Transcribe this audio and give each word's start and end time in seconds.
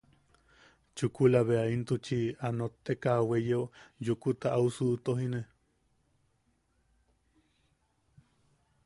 Chukula 0.95 1.39
bea 1.47 1.65
intuchi 1.75 2.19
a 2.47 2.49
notteka 2.57 3.09
a 3.19 3.21
weyeo, 3.29 3.61
yukuta 4.05 4.47
au 4.57 4.67
suʼutojine. 4.75 5.41